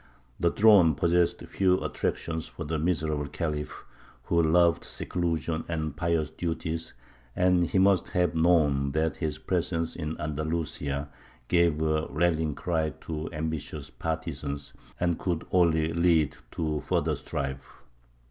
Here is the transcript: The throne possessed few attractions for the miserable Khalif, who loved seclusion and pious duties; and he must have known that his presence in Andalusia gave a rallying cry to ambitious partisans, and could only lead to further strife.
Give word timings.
The 0.39 0.49
throne 0.49 0.95
possessed 0.95 1.43
few 1.45 1.79
attractions 1.83 2.47
for 2.47 2.63
the 2.65 2.79
miserable 2.79 3.27
Khalif, 3.27 3.83
who 4.23 4.41
loved 4.41 4.83
seclusion 4.83 5.63
and 5.67 5.95
pious 5.95 6.31
duties; 6.31 6.95
and 7.35 7.65
he 7.67 7.77
must 7.77 8.07
have 8.07 8.33
known 8.33 8.93
that 8.93 9.17
his 9.17 9.37
presence 9.37 9.95
in 9.95 10.19
Andalusia 10.19 11.09
gave 11.49 11.83
a 11.83 12.07
rallying 12.07 12.55
cry 12.55 12.95
to 13.01 13.31
ambitious 13.31 13.91
partisans, 13.91 14.73
and 14.99 15.19
could 15.19 15.45
only 15.51 15.93
lead 15.93 16.35
to 16.53 16.79
further 16.81 17.13
strife. 17.15 17.83